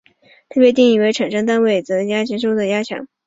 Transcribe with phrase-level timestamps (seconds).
[0.49, 3.07] 它被定义为产生单位相对体积收缩所需的压强。